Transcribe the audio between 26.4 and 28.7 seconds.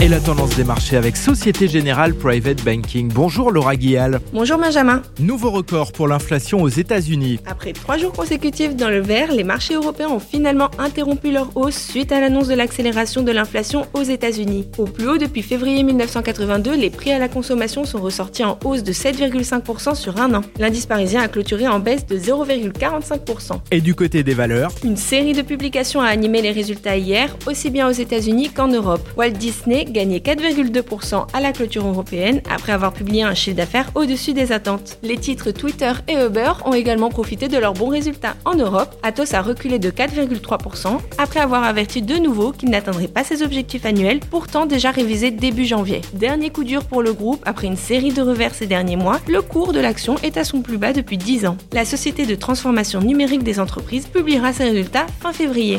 les résultats hier, aussi bien aux États-Unis qu'en